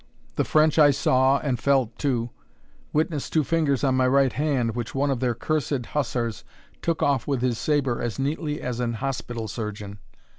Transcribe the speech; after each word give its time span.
The 0.35 0.43
French 0.43 0.79
I 0.79 0.89
saw, 0.89 1.37
and 1.41 1.59
felt 1.59 1.95
too; 1.99 2.31
witness 2.91 3.29
two 3.29 3.43
fingers 3.43 3.83
on 3.83 3.93
my 3.93 4.07
right 4.07 4.33
hand, 4.33 4.73
which 4.73 4.95
one 4.95 5.11
of 5.11 5.19
their 5.19 5.35
cursed 5.35 5.85
hussars 5.91 6.43
took 6.81 7.03
off 7.03 7.27
with 7.27 7.43
his 7.43 7.59
sabre 7.59 8.01
as 8.01 8.17
neatly 8.17 8.59
as 8.63 8.79
an 8.79 8.93
hospital 8.93 9.47
surgeon. 9.47 9.99